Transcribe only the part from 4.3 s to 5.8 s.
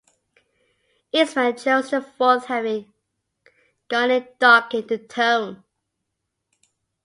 darken the tone.